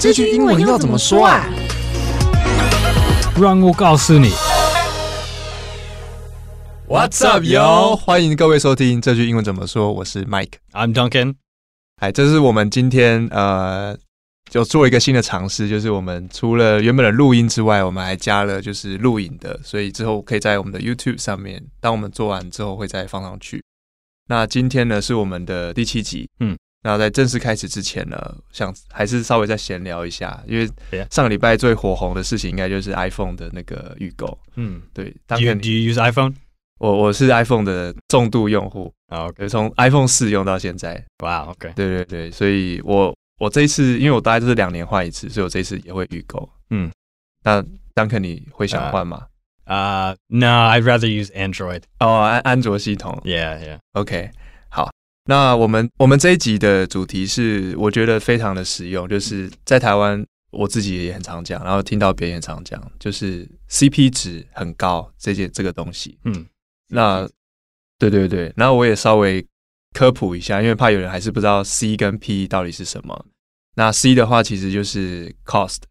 [0.00, 1.44] 这句英文要怎么说啊？
[3.36, 4.30] 让我告诉你。
[6.86, 7.96] What's up, yo？
[7.96, 10.52] 欢迎各位收听这句英文怎么说，我是 Mike。
[10.72, 11.34] I'm Duncan.
[11.96, 13.98] 哎，这是我们今天呃，
[14.48, 23.64] 就做一个新的尝试，就是我们除了原本的录音之外，我们还加了就是录影的，所以之后可以在我们的 YouTube 上面，当我们做完之后会再放上去。
[24.28, 30.68] 那今天呢是我们的第七集，嗯，那在正式开始之前呢，想还是稍微再闲聊一下，因为
[31.10, 35.06] 上个礼拜最火红的事情应该就是 iPhone 的那个预购，嗯对
[35.38, 36.34] you, do you use iPhone?
[36.78, 39.38] 我我是 iPhone 的重度用户，Oh, okay.
[39.40, 41.52] 就从 iPhone 四用到现在，Wow.
[41.54, 41.74] Okay.
[41.74, 46.48] 对对对，所以我我这一次，因为我大概就是两年换一次，所以我这一次也会预购。
[46.70, 46.88] 嗯，
[47.42, 47.60] 那
[47.96, 49.26] Duncan 你会想换吗
[49.66, 51.82] ？Uh, no, I'd rather use Android.
[51.98, 54.47] 哦，安安卓系统 Yeah, yeah.，OK，好。
[55.28, 66.18] 那我们我们这一集的主题是，我觉得非常的实用，就是在台湾我自己也很常讲，然后听到别人也常讲，就是 CP 值很高这件这个东西。
[66.24, 66.46] 嗯，
[66.88, 67.28] 那
[67.98, 69.46] 对对对，然后我也稍微
[69.92, 73.26] 科普一下，因为怕有人还是不知道 C 跟 P 到底是什么。
[73.74, 75.82] 那 C 的话其实就是 cost，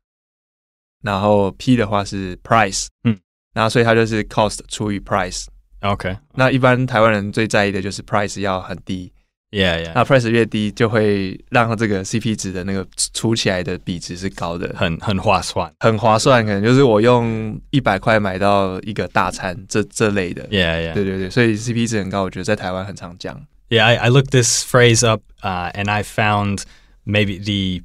[1.04, 3.16] 然后 P 的话是 price，嗯，
[3.54, 5.46] 那所以它就是 cost 除以 price。
[5.82, 6.18] Okay.
[6.34, 9.14] 那一般台湾人最在意的就是 price 要很低，
[9.51, 9.93] Yeah, yeah.
[9.95, 15.71] 那 price 越低就会让这个 CP 值的那个除起来的比值是高的，很很划算。
[15.81, 20.43] 很划算，可能就是我用一百块买到一个大餐这这类的。
[20.49, 20.95] Yeah, yeah.
[20.95, 23.47] 对对对，所以 CP 值很高，我觉得在台湾很常讲。
[23.69, 26.63] Yeah, I, I looked this phrase up uh, and I found
[27.05, 27.83] maybe the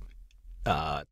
[0.66, 1.04] uh,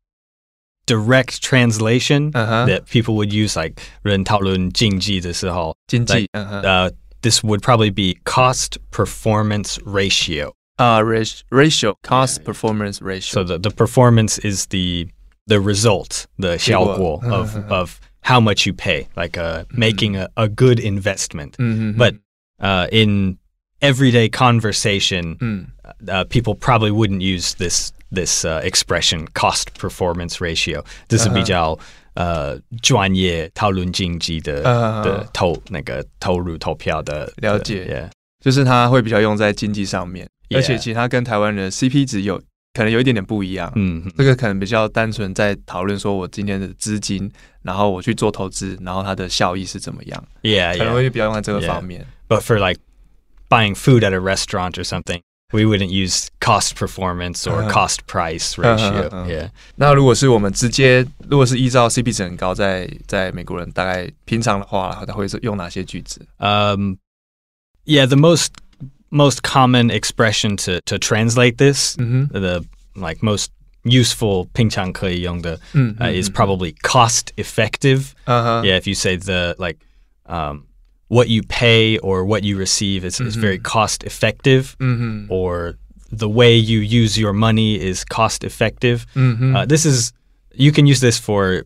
[0.86, 2.66] direct translation Uh huh.
[2.66, 10.53] that people would use, like 人讨论经济的时候,经济 like,，嗯哼， uh, this would probably be cost performance ratio.
[10.79, 11.03] Uh,
[11.51, 13.33] ratio, cost performance ratio.
[13.33, 15.07] So the, the performance is the
[15.47, 19.79] the result, the 效果 of of how much you pay, like uh, mm-hmm.
[19.79, 21.57] making a, a good investment.
[21.57, 21.97] Mm-hmm.
[21.97, 22.15] But
[22.59, 23.37] uh, in
[23.81, 26.09] everyday conversation, mm.
[26.09, 30.84] uh, people probably wouldn't use this this uh, expression cost performance ratio.
[31.08, 31.78] 这是比较
[32.14, 38.10] 呃专业讨论经济的啊的投那个投入投票的了解的 Yeah.
[38.44, 40.58] 就是它会比较用在经济上面， Yeah.
[40.58, 42.40] 而且其实它跟台湾人的 CP 值有
[42.74, 43.72] 可能有一点点不一样。
[43.74, 47.30] 嗯这个可能比较单纯在讨论说我今天的资金，
[47.62, 50.94] 然后我去做投资，然后它的效益是怎么样， Yeah, 可能 yeah.
[50.94, 51.66] 会比较用在这个 Yeah.
[51.66, 52.06] 方面。
[52.28, 52.80] But for like
[53.48, 55.20] buying food at a restaurant or something,
[55.52, 57.70] we wouldn't use cost performance or Uh-huh.
[57.70, 59.06] cost price ratio.
[59.06, 59.26] Uh-huh, uh-huh.
[59.30, 59.50] Yeah.
[59.76, 66.20] 那如果是我们直接，如果是依照 CP 值很高，在在美国人大概平常的话，他会是用哪些句子？
[66.38, 66.96] Um,
[67.84, 68.48] yeah, the most
[69.10, 72.64] most common expression to to translate this, 嗯哼， the
[72.94, 73.46] like most
[73.84, 78.08] useful 平常可以用的嗯 uh, is probably cost effective.
[78.24, 79.78] 嗯哼 Yeah, if you say the like
[80.24, 80.64] um,
[81.10, 85.74] what you pay or what you receive is, is very cost effective, 嗯哼 or
[86.10, 89.02] the way you use your money is cost effective.
[89.14, 90.12] 嗯哼 Uh, this is
[90.54, 91.64] you can use this for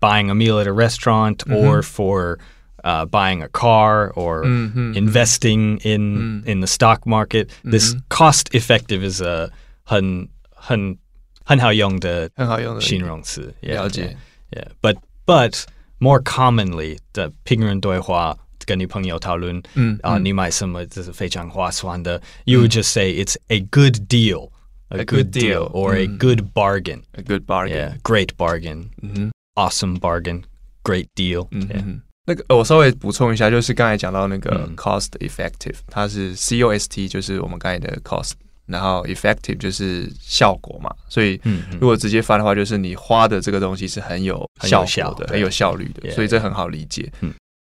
[0.00, 2.38] buying a meal at a restaurant or for
[2.84, 4.94] uh, buying a car or Mhm.
[4.96, 7.50] investing in in the stock market.
[7.64, 9.50] This cost effective is a
[9.84, 10.96] 很很
[11.44, 13.52] 很好用的很好用的形容词。
[13.62, 14.16] Yeah, 了解
[14.52, 14.68] Yeah, yeah.
[14.80, 14.96] But
[15.26, 15.64] but
[15.98, 22.21] more commonly 的平人对话 跟你朋友讨论嗯啊，你买什么这是非常划算的。
[22.45, 24.49] You would just say it's a good deal,
[24.89, 25.69] a, good deal.
[25.71, 27.01] or a good bargain.
[27.13, 27.75] a good bargain。
[27.75, 30.43] Yeah, great bargain 嗯 awesome bargain,
[30.83, 31.47] great deal.
[31.51, 38.31] 嗯，那个呃我稍微补充一下，就是刚才讲到那个嗯 cost effective，它是 C O S T，就是我们刚才的 cost，
[38.65, 41.39] 然后 effective 就是效果嘛，所以
[41.79, 47.11] 如果直接翻的话，就是你花的这个东西是很有很效果的，很有效率的，所以这很好理解。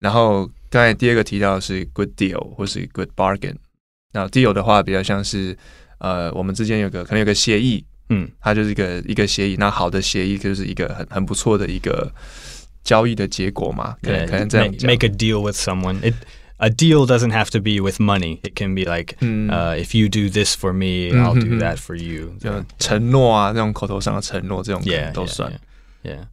[0.02, 3.54] 嗯然后刚才第二个提到的是 good deal 或是 good bargain，
[4.12, 5.56] 那 deal 的话比较像是
[5.98, 12.12] 呃我们之间有个可能有个协议，嗯它就是一个一个协议，那好的协议就是一个很很不错的一个
[12.82, 16.00] 交易的结果嘛，可能 Yeah, 可能这样 make, a deal with someone.
[16.02, 16.14] It
[16.58, 18.38] a deal doesn't have to be with money.
[18.42, 21.76] It can be like, 嗯 uh, if you do this for me, I'll do that
[21.76, 22.34] for you.
[22.40, 24.82] 这种承诺啊，这种口头上的承诺，这种
[25.12, 25.52] 都 yeah, 算。
[25.52, 25.56] yeah.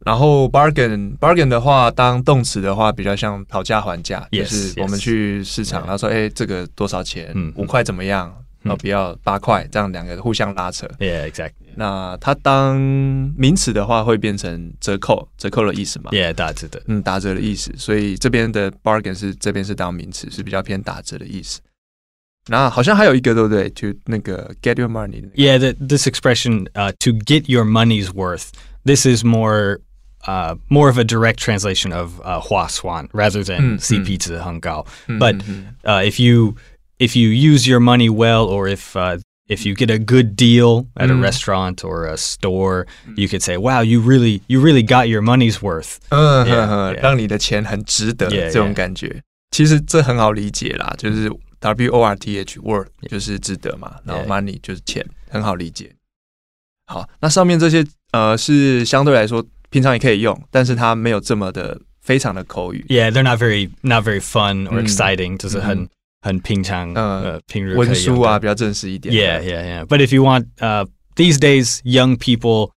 [0.04, 7.52] 然后 bargain bargain 的话，当动词的话，比较像讨价还价 Yes, 就是我们去市场后说，哎，这个多少钱嗯？
[7.56, 8.34] 五块怎么样？
[8.62, 10.86] 然后不要八块，这样两个互相拉扯。
[10.98, 11.52] Yeah, exactly.
[11.76, 12.76] 那它当
[13.34, 16.82] 名词的话，会变成折扣，折扣的意思嘛？Yeah, 打折的。
[16.86, 17.72] 嗯，打折的意思。
[17.78, 21.60] 所以这边的 bargain 是这边是当名词，是比较偏打折的意思。
[22.48, 23.70] 那好像还有一个，对不对？
[23.70, 25.34] 就那个 get your money 那个。
[25.36, 28.48] Yeah, the, this expression uh, to get your money's worth.
[28.85, 29.79] this is more
[30.27, 34.85] uh, more of a direct translation of uh, 划算 rather than CP 值很高.
[35.07, 35.35] But
[35.83, 36.55] uh, if you
[36.99, 40.87] if you use your money well, or if uh, if you get a good deal
[40.95, 45.07] at a restaurant or a store, you could say, "Wow, you really you really got
[45.07, 47.01] your money's worth." 嗯 Yeah, 哼哼 yeah.
[47.03, 48.73] 让你的钱很值得 Yeah, 这种 yeah.
[48.73, 49.21] 感觉。
[49.51, 54.27] 其实这很好理解啦，就是 W O R T H worth 就是值得嘛，然后 Yeah.
[54.27, 55.91] money 就是钱，很好理解。
[56.87, 62.85] 好，那上面这些 呃是相对来说平常也可以用，但是它没有这么的非常的口语。
[62.89, 64.87] Yeah, they're not very not very fun or Mm.
[64.87, 65.37] exciting.
[65.37, 65.87] 就是很
[66.21, 67.01] 很平常呃，
[67.33, 68.21] 呃平日文可以用的。
[68.21, 69.13] 书啊比较正式一点。
[69.13, 69.85] Yeah, yeah, yeah.
[69.85, 72.71] But if you want, uh, these days, young people,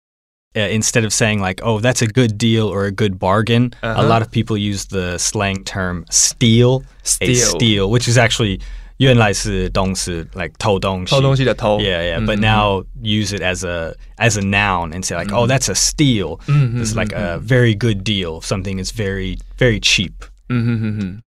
[0.55, 3.91] uh, instead of saying like, "Oh, that's a good deal" or "a good bargain," a
[3.93, 4.07] Uh-huh.
[4.07, 6.83] lot of people use the slang term "steal."
[7.21, 7.35] A Steal.
[7.35, 8.59] steal, which is actually
[8.99, 11.13] 原来是动词 like 偷东西。
[11.13, 11.79] 偷东西的偷。
[11.79, 12.25] Yeah, yeah.
[12.25, 12.41] But Mhm.
[12.41, 16.39] now use it as a as a noun and say like, "Oh, that's a steal."
[16.47, 18.39] Mhm, It's like mhm, a very good deal.
[18.41, 20.13] Something is very very cheap.
[20.49, 21.21] 嗯哼哼哼，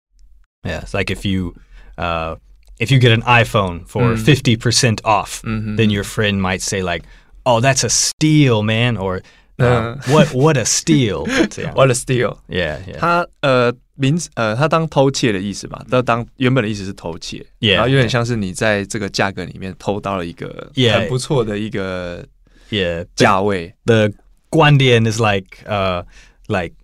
[0.69, 1.54] Yeah, it's like if you
[1.98, 2.36] uh,
[2.80, 4.18] if you get an iPhone for Mm.
[4.18, 5.78] fifty percent off, Mhm.
[5.78, 7.04] then your friend might say like,
[7.46, 9.22] "Oh, that's a steal, man," or
[9.57, 9.96] uh, Uh.
[10.12, 12.40] "What what a steal." 这样 What a steal！
[12.50, 22.25] yeah, yeah, 它呃 名字呃，它当偷窃的意思嘛，那当原本的意思是偷窃 Yeah, 然后有点像是你在这个价格里面偷到了一个.很不错的一个.
[22.70, 23.75] The, 价位。
[23.85, 24.11] the
[24.49, 26.05] 观点 is like uh,
[26.47, 26.75] like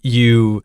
[0.00, 0.62] you.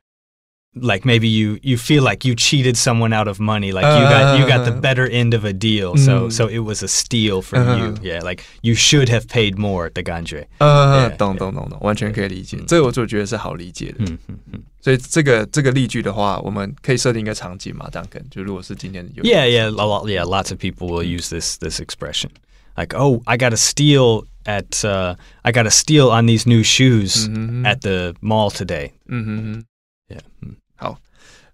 [0.77, 4.39] Like maybe you you feel like you cheated someone out of money, like you got
[4.41, 4.81] you got the Uh.
[4.81, 6.31] better end of a deal, so Mm.
[6.31, 7.77] so it was a steal for Uh-huh.
[7.77, 7.95] you.
[8.03, 9.91] Yeah, like you should have paid more.
[9.91, 10.49] 的感觉。
[10.61, 11.39] 呃， Yeah, 懂 yeah.
[11.39, 12.65] 懂懂懂，完全可以理解嗯。
[12.67, 13.99] 这个我就觉得是好理解的。
[14.07, 14.63] 嗯嗯嗯。
[14.81, 20.25] 所以这个这个例句的话，我们可以设定一个场景嘛，这样可能就如果是今天有 Yeah, yeah, a lot, yeah.
[20.25, 22.31] Lots of people will use this this expression,
[22.79, 26.63] like, "Oh, I got a steal at uh, I got a steal on these new
[26.63, 27.65] shoes Mhm.
[27.67, 29.65] at the mall today." 嗯哼哼。
[30.09, 30.57] Yeah, 嗯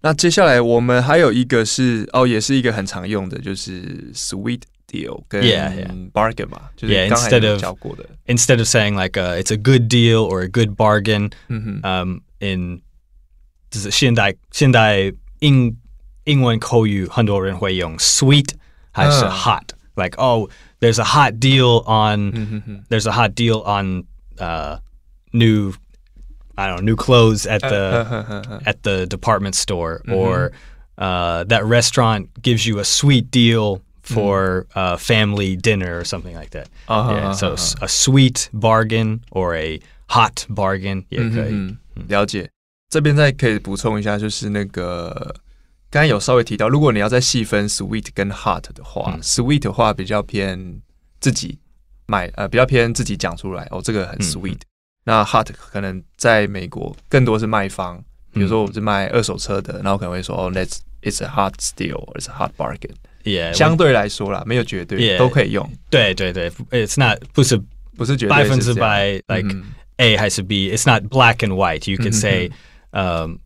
[0.02, 6.10] 那接下来我们还有一个是哦，也是一个很常用的，就是 sweet deal 跟 Yeah, yeah.
[6.12, 8.04] bargain 嘛，就是 Yeah, 刚才 instead 有 of- 教过的。
[8.26, 12.20] instead of saying like uh, it's a good deal or a good bargain, 嗯哼， um,
[12.40, 12.80] in
[13.70, 15.76] 就是现代现代英
[16.24, 18.50] 英文口语很多人会用 sweet
[18.92, 19.62] 还是嗯 hot,
[19.96, 20.48] like oh,
[20.80, 24.04] there's a hot deal on 嗯哼哼， there's a hot deal on
[24.38, 24.78] uh,
[25.32, 25.72] new
[26.56, 30.50] I don't know new clothes at the 呵呵呵呵 at the department store or
[30.96, 36.50] uh, that restaurant gives you a sweet deal for uh, family dinner or something like
[36.50, 36.66] that.
[36.86, 41.52] 啊哈 yeah, 啊 so 哈 s- a sweet bargain or a hot bargain 也可以。
[41.52, 42.50] 嗯哼了解。
[42.90, 45.34] 这边再可以补充一下，就是那个
[45.90, 50.80] 刚才有稍微提到，如果你要再细分 sweet 跟 hot 的话、嗯 s w e e t 的话比较偏
[51.20, 51.58] 自己
[52.06, 54.60] 买，呃，比较偏自己讲出来，哦，这个很嗯 sweet。
[55.04, 57.98] 那 hot 可能在美国更多是卖方，
[58.32, 62.94] 比如说嗯我是卖二手车的，然后可能会说哦，let's it's a hot steal or it's a hot bargain。
[63.24, 67.60] Yeah, 相对来说啦，没有绝对 Yeah 都可以用，对对对，it's not 不是
[67.96, 69.64] 不是绝对百分之是这样百 like 嗯
[69.96, 70.70] A 还是 B.
[70.74, 71.90] It's not black and white.
[71.90, 72.20] You could Mhm.
[72.20, 72.50] say
[72.92, 73.40] um,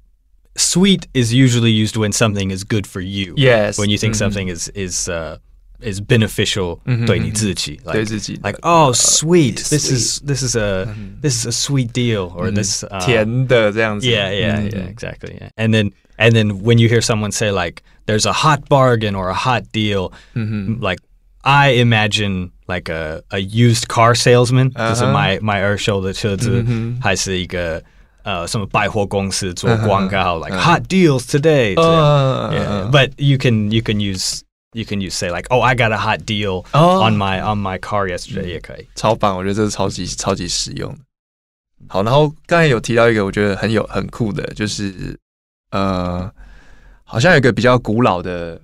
[0.55, 3.35] sweet is usually used when something is good for you.
[3.37, 3.79] Yes.
[3.79, 4.19] When you think Mhm.
[4.19, 5.39] something is is uh,
[5.81, 7.35] is beneficial Mhm, 对你mhm.
[7.35, 7.81] 自己.
[7.85, 9.55] 对 Like 自己的 like oh 呃 sweet.
[9.57, 11.21] yeah, This is this is a Mhm.
[11.21, 14.07] this is a sweet deal or 嗯 this uh, 甜的这样子。
[14.07, 15.39] Yeah, yeah, 嗯 yeah, exactly.
[15.41, 15.49] Yeah.
[15.57, 19.29] And then and then when you hear someone say like there's a hot bargain or
[19.31, 21.03] a hot deal, 嗯哼 like
[21.45, 24.91] I imagine like a, a used car salesman，、 Uh-huh.
[24.91, 27.83] 就是买买二手的车子，嗯哼还是一个
[28.23, 30.79] 呃什么百货公司做广告、like Uh-huh.
[30.79, 31.93] hot deals today 这样。
[31.93, 34.43] 呃 yeah, but you can you can use
[34.77, 37.59] you can use say like oh I got a hot deal 哦 on my on
[37.61, 38.87] my car yesterday 也可以。
[38.95, 40.99] 超棒，我觉得这是超级超级实用的。
[41.89, 45.19] 好，然后刚才有提到一个我觉得很有很酷的，就是
[45.71, 46.31] 呃，
[47.05, 48.61] 好像有一个比较古老的，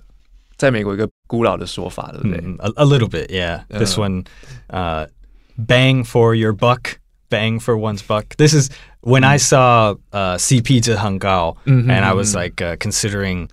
[0.57, 2.41] 在美国有一个古老的说法，对不对？
[2.41, 3.65] Mm, a, a little bit, yeah.
[3.69, 4.03] This Uh.
[4.03, 4.25] one,
[4.71, 5.07] uh,
[5.57, 8.37] bang for your buck, bang for one's buck.
[8.37, 12.41] This is when I saw uh, CP 值很高, Mhm, and I was mhm.
[12.41, 13.49] like uh, considering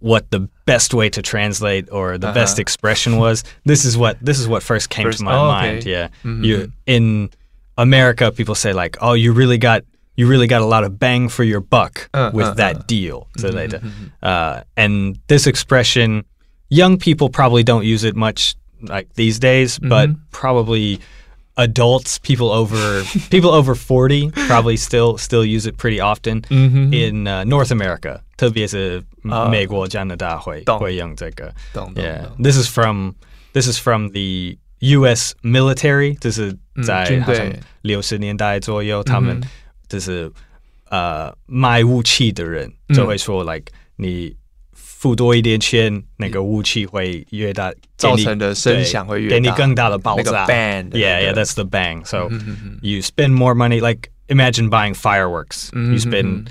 [0.00, 2.62] what the best way to translate or the best Uh-huh.
[2.64, 3.44] expression was.
[3.66, 5.72] This is what this is what first came First- to my oh, okay.
[5.74, 5.84] mind.
[5.84, 6.44] Yeah, Mhm.
[6.44, 7.28] you in
[7.76, 9.82] America, people say like, "Oh, you really got."
[10.16, 12.82] You really got a lot of bang for your buck Uh, with uh, that uh.
[12.86, 13.26] deal.
[13.36, 13.78] So Mhm, later.
[13.82, 14.12] mhm.
[14.22, 16.22] Uh, and this expression,
[16.70, 20.16] young people probably don't use it much like these days, but Mhm.
[20.30, 21.00] probably
[21.56, 26.42] adults, people over people over forty, probably still still use it pretty often.
[26.50, 31.53] 嗯哼 In uh, North America, 特别是啊美国、加拿大会懂会用这个。
[31.73, 33.13] 懂懂 Yeah, 懂 this is from
[33.53, 35.35] this is from the U.S.
[35.43, 36.55] military，就是
[36.85, 39.41] 在军队好像六十年代左右，他们
[39.87, 40.31] 就是
[40.89, 44.35] 呃卖武器的人就会说，like 你
[44.73, 50.45] 付多一点钱，那个武器会越大，造成的声响会越大，给你更大的爆那个炸。
[50.47, 52.05] bang， Yeah, yeah, that's the bang.
[52.05, 53.81] So 嗯嗯 嗯 you spend more money.
[53.81, 55.69] Like imagine buying fireworks.
[55.71, 56.47] Mhm, You spend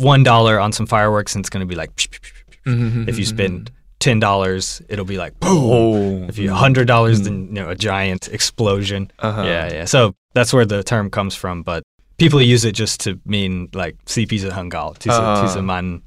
[0.00, 1.94] one dollar on some fireworks and it's going to be like.
[1.96, 2.32] Psh, psh, psh,
[2.66, 3.36] mm-hmm, mm-hmm, if you mm-hmm.
[3.36, 6.28] spend ten dollars, it'll be like boom.
[6.28, 7.24] If you hundred dollars, mm.
[7.24, 7.56] then mm-hmm.
[7.56, 9.10] you know a giant explosion.
[9.18, 9.42] Uh-huh.
[9.44, 9.84] Yeah, yeah.
[9.86, 11.82] So that's where the term comes from, but
[12.18, 15.46] people use it just to mean like CP 是很高，其实、uh, uh-huh.
[15.46, 16.00] 其实蛮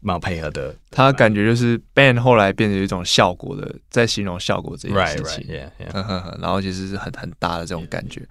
[0.00, 0.74] 蛮配合的。
[0.90, 5.46] 他感觉就是 bang 后来变成一种效果的，在形容效果这件事情。
[5.46, 6.40] Right, right, yeah, yeah.
[6.40, 8.26] 然后其实是很很大的这种感觉。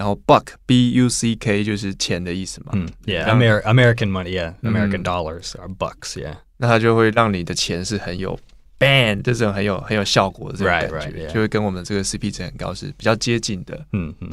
[0.00, 2.70] 然后 buck b u c k 就是钱的意思嘛。
[2.72, 4.32] 嗯，Yeah，Amer American money.
[4.32, 6.36] money，Yeah，American dollars are bucks，Yeah。
[6.56, 8.40] 那它就会让你的钱是很有
[8.78, 13.78] bang 这种很有很有效果的这种感觉，就会跟我们这个 CP 值很高是比较接近的。
[13.92, 14.30] 嗯嗯，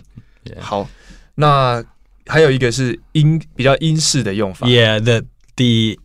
[0.58, 0.88] 好，
[1.36, 1.84] 那
[2.28, 4.66] 还有一个是英比较英式的用法。
[4.66, 5.26] Yeah，the
[5.58, 6.00] the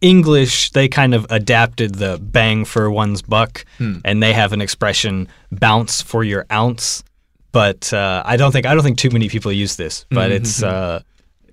[0.00, 5.28] English, they kind of adapted the bang for one's buck, and they have an expression
[5.50, 7.00] bounce for your ounce
[7.51, 10.05] But uh, I don't think I don't think too many people use this.
[10.09, 11.01] But it's uh,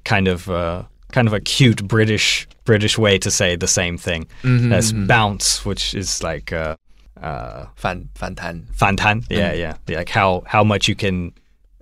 [0.04, 4.26] kind of uh, kind of a cute British British way to say the same thing
[4.72, 6.76] as bounce, which is like uh,
[7.22, 9.22] uh, 反反弹 fantan.
[9.28, 11.32] Yeah, yeah, yeah, like how how much you can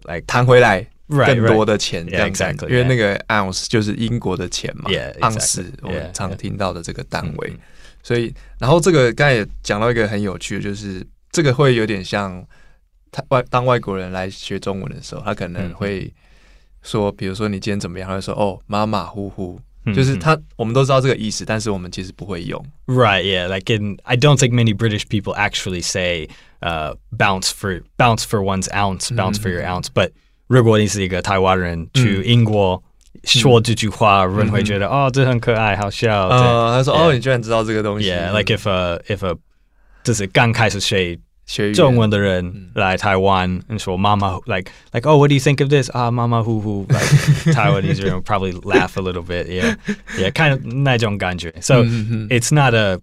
[0.05, 2.11] like 弹回来 Right, 更多的钱 right.
[2.11, 5.41] 这样 Yeah, 子 exactly, 因为那个 ounce 就是英国的钱嘛 Yeah, 盎 exactly.
[5.41, 6.37] 司我们 Yeah, 常 yeah.
[6.37, 7.53] 听到的这个单位。
[8.03, 12.47] 所以，然后这个刚才也讲到一个很有趣的，就是这个会有点像
[13.13, 16.13] 他外当外国人来学中文的时候，他可能会
[16.83, 19.61] 说，比如说你今天怎么样，他会说哦马马虎虎，
[19.95, 22.63] 就是他我们都知道这个意思，但是我们其实不会用。
[22.87, 23.49] Right, yeah.
[23.49, 26.29] Like in I don't think many British people actually say
[26.61, 29.87] uh bounce for bounce for one's ounce, bounce for your ounce.
[29.93, 30.11] But
[30.47, 32.83] 如果你是一个台湾人去英国
[33.25, 36.29] 说这句话，人会觉得哦这很可爱，好笑。
[36.29, 37.09] 呃，他说 Yeah.
[37.09, 39.37] 哦，你居然知道这个东西 Yeah, like if a if a
[40.05, 45.89] 就是刚开始学 学语言中文的人来台湾and 说妈妈 like like oh what do you think of this?
[45.95, 46.87] Ah, mama hoo hoo.
[46.89, 47.07] Like
[47.53, 49.47] Taiwanese would probably laugh a little bit.
[49.49, 49.77] Yeah,
[50.19, 51.55] yeah, kind of 那种感觉.
[51.61, 51.85] So
[52.29, 53.01] it's not a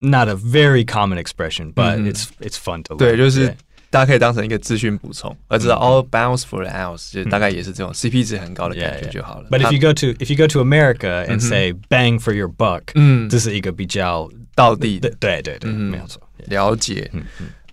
[0.00, 3.16] not a very common expression, but it's it's fun to 对， learn.
[3.18, 3.54] 就是 Yeah.
[3.88, 9.12] 大家可以当成一个资讯补充，而知道哦，bounce for an ounce 就大概也是这种 CP 值很高的 Yeah, 感觉 yeah.
[9.12, 9.48] 就好了。
[9.48, 12.34] But 它 if you go to if you go to America and say bang for
[12.34, 16.20] your buck, 嗯这是一个比较到地的对对对，没有错。
[16.48, 17.10] 了解，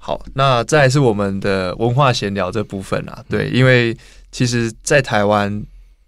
[0.08, 3.94] 好，那再来是我们的文化闲聊这部分啊，对，因为
[4.32, 5.62] 其实，在台湾，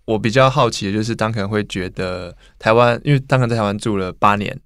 [0.07, 4.59] 我比较好奇的就是，当可能会觉得台湾，因为当可能在台湾住了八年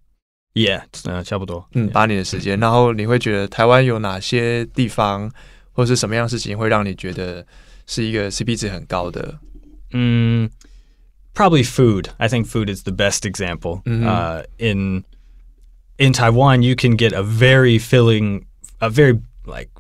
[0.55, 1.69] ，Yeah，呃，差不多。
[1.73, 5.29] 嗯，八年的时间，然后你会觉得台湾有哪些地方，
[5.73, 7.45] 或是什么样的事情会让你觉得
[7.89, 9.41] 是一个 CP 值很高的
[9.91, 10.49] ？Mm,
[11.35, 12.07] probably food.
[12.19, 13.83] I think food is the best example.
[13.83, 14.05] Mhm.
[14.05, 15.03] Uh, in
[15.99, 18.45] in Taiwan, you can get a very filling,
[18.81, 19.71] a very like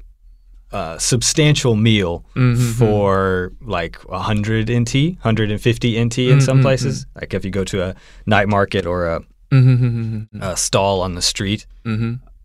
[0.72, 2.54] uh, substantial meal mm-hmm.
[2.54, 2.72] mm-hmm.
[2.72, 6.62] for like 100 NT, 150 NT in mm-hmm, some mm-hmm.
[6.64, 7.06] places.
[7.14, 7.94] Like if you go to a
[8.26, 9.20] night market or a,
[9.52, 9.86] mm-hmm.
[9.86, 11.66] mm-hmm a stall on the street.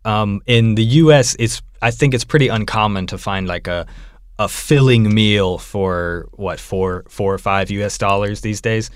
[0.04, 3.86] Um, in the U.S., it's I think it's pretty uncommon to find like a
[4.38, 7.98] a filling meal for what four four or five U.S.
[7.98, 8.90] dollars these days.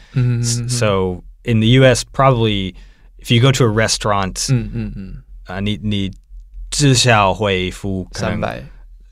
[0.70, 2.74] So in the U.S., probably
[3.18, 4.48] if you go to a restaurant,
[5.48, 6.16] I need need
[6.73, 8.63] 至少会付可能三百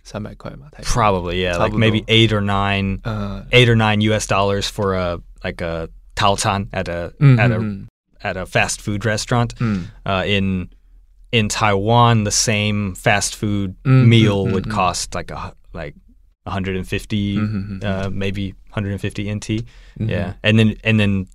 [0.04, 2.16] 三百块嘛，台币 probably yeah, like maybe 差不多。
[2.16, 4.26] eight or nine 呃， eight or nine U.S.
[4.28, 7.88] dollars for a like a taocan at a 嗯 at a 嗯
[8.22, 9.54] at a fast food restaurant.
[9.60, 10.70] 嗯 Uh, in
[11.32, 14.76] in Taiwan, the same fast food Mm, meal mm, would mm, mm.
[14.76, 15.94] cost like a hu- like
[16.46, 19.66] 150, Mhm, mhm, uh, maybe 150 NT.
[20.00, 20.10] Mhm.
[20.10, 21.28] Yeah, and then and then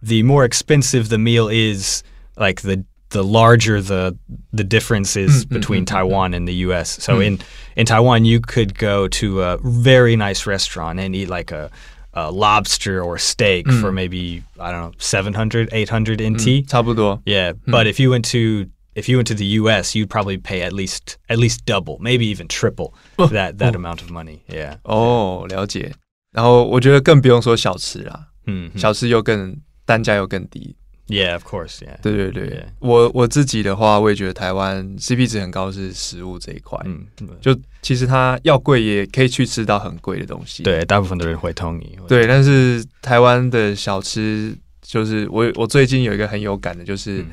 [0.00, 2.02] the more expensive the meal is,
[2.36, 4.16] like the the larger the
[4.52, 6.98] the difference is Mm, mm, between mm, mm, Taiwan and the U.S.
[7.02, 7.26] So Mm.
[7.26, 7.38] in
[7.76, 11.70] in Taiwan, you could go to a very nice restaurant and eat like a,
[12.14, 13.80] a lobster or steak Mm.
[13.80, 16.66] for maybe I don't know 700, 800 NT.
[16.68, 20.36] 差不多， Yeah, but if you went to if you went to the U.S., you'd probably
[20.38, 24.40] pay at least at least double, maybe even triple that that amount of money.
[24.48, 24.76] Yeah.
[24.84, 25.92] 哦，了解。
[26.32, 28.78] 然后我觉得更不用说小吃啦， Mhm.
[28.78, 29.56] 小吃又更
[29.86, 30.76] 单价又更低。
[31.07, 31.79] Yeah, of course.
[31.79, 31.99] Yeah.
[32.01, 36.77] 对对对.我我自己的话，我也觉得台湾 CP 值很高是食物这一块。
[36.85, 37.05] 嗯，
[37.39, 40.63] 就其实它要贵也可以去吃到很贵的东西。
[40.63, 41.97] 对，大部分的人会同意。
[42.07, 47.27] 对，但是台湾的小吃，就是我我最近有一个很有感的，就是、嗯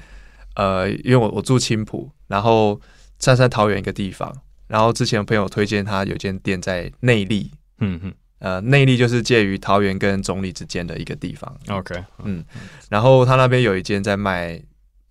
[0.55, 2.81] 呃，因为我我住青浦，然后
[3.19, 4.33] 站在桃园一个地方，
[4.69, 7.49] 然后之前朋友推荐他有间店在内坜，
[7.81, 8.15] 嗯嗯
[8.45, 11.51] 呃，内力就是介于桃园跟中立之间的一个地方。
[11.69, 12.45] ，OK，嗯，
[12.91, 14.61] 然后他那边有一间在卖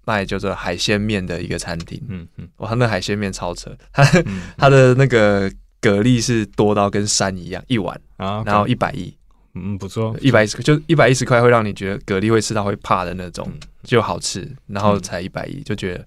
[0.05, 2.47] 卖叫做海鲜面的一个餐厅，嗯嗯。
[2.57, 9.17] 哇，他那海鲜面超扯，他嗯他的那个蛤蜊是多到跟山一样，一碗，啊，然后一百亿，
[9.55, 16.05] 嗯不错，一百一十就一百一十块会让你觉得蛤蜊会吃到会怕的那种，嗯就好吃，然后才一百亿，就觉得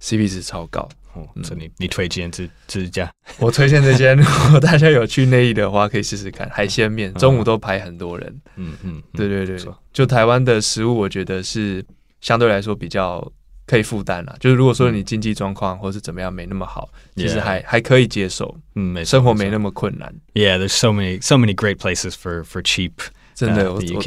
[0.00, 0.88] CP 值超高。
[1.14, 8.40] 哦，这你你推荐这这家，我推荐这间， 如果大家有去内地的话，可以试试看海鲜面，中午都排很多人。
[8.56, 9.58] 嗯嗯，对对对，
[9.92, 11.84] 就台湾的食物，我觉得是
[12.20, 13.30] 相对来说比较
[13.66, 14.34] 可以负担啦。
[14.40, 20.12] 就是如果说你经济状况或是怎么样没那么好，其实还还可以接受，嗯，生活没那么么困难。
[20.34, 22.92] ，Yeah, there's so many so many great places for for cheap
[23.34, 24.02] 真的，uh, 我我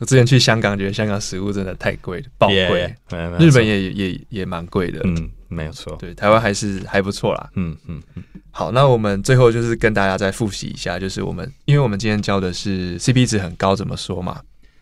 [0.00, 2.94] 我之前去香港，觉得香港食物真的太贵了，爆贵。
[3.38, 7.50] 日本也也也蛮贵的，嗯，没有错，对，台湾还是还不错啦。
[7.56, 14.40] 嗯嗯嗯好，那我们最后就是跟大家再复习一下，就是我们因为我们今天教的是 CP 值很高怎么说嘛。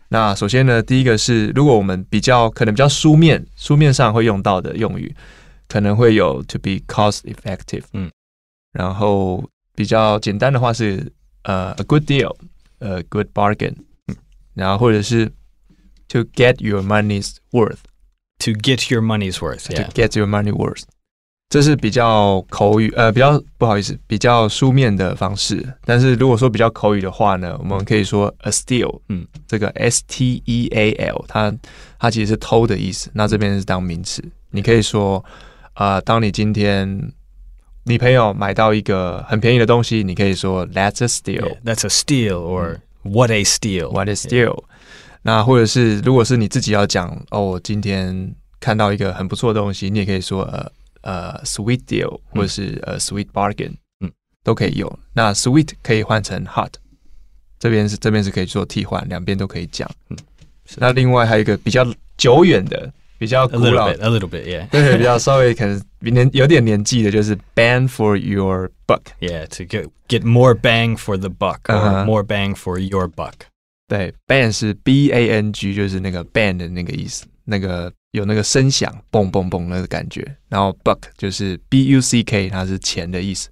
[0.09, 5.13] 那首先呢，第一个是如果我们比较可能比较书面书面上会用到的用语，
[5.67, 8.09] 可能会有 to be cost effective，嗯，
[8.73, 11.11] 然后比较简单的话是
[11.43, 12.35] 呃 a good deal，
[12.79, 13.75] 呃 good bargain，
[14.07, 14.15] 嗯
[14.55, 15.27] 然后或者是
[16.07, 17.77] to get your money's worth。
[18.38, 20.82] ，to get your money's worth， to yeah， get your money worth，
[21.50, 25.64] 这是比较口语呃比较不好意思比较书面的方式。
[25.84, 31.54] 但是如果说比较口语的话呢，我们可以说 a steal，嗯，这个 S T E A L，它
[31.98, 33.10] 它其实是偷的意思。
[33.14, 35.24] 那这边是当名词，你可以说
[35.74, 37.12] 啊、呃当你今天
[37.84, 41.42] 你朋友买到一个很便宜的东西，你可以说 That's a steal。
[41.42, 43.90] Yeah, that's a steal or what a steal.
[43.90, 44.64] What is steal？、
[45.21, 50.71] 那或者是如果是你自己要讲哦，我今天看到一个很不错的东西，你也可以说呃
[51.01, 54.11] 呃 sweet deal，或者是呃 sweet bargain，嗯，
[54.43, 54.99] 都可以用。
[55.13, 56.71] 那 sweet 可以换成 hot，
[57.59, 59.89] 这边是这边是可以做替换，两边都可以讲。
[60.09, 60.17] 嗯
[60.77, 61.83] 那另外还有一个比较
[62.15, 64.69] 久远的、比较 A 古 little 老 bit, a little bit, yeah.
[64.69, 69.01] 对，比较稍微可能比年有点年纪的，就是 bang for your buck。
[69.19, 72.05] Yeah, to get get more bang for the buck or Uh-huh.
[72.05, 73.33] more bang for your buck.
[73.89, 80.23] 对，ban 是 b a n g，就是那个 ban 的那个意思，那个有那个声响，嘣嘣嘣那个感觉。
[80.47, 83.49] 然后 buck 就是 b u c k，它是钱的意思。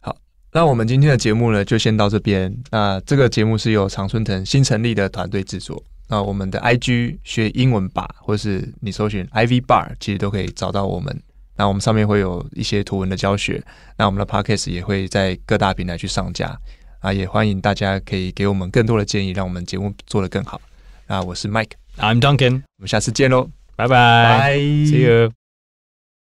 [0.00, 0.16] 好，
[0.52, 2.52] 那我们今天的节目呢，就先到这边。
[2.72, 5.80] 那这个节目是由常春藤新成立的团队制作。
[6.08, 11.22] 那我们的 IG 学英文吧，或是你搜寻 IV Bar，其实都可以找到我们。
[11.54, 13.62] 那我们上面会有一些图文的教学，
[13.96, 16.58] 那我们的 Podcast 也会在各大平台去上架。
[17.00, 20.60] 啊，也欢迎大家可以给我们更多的建议，让我们节目做得更好。
[21.06, 22.62] 啊，我是 Mike，I'm Duncan.
[22.76, 23.44] 我们下次见喽
[23.76, 23.88] bye.
[23.88, 25.37] 拜 See you.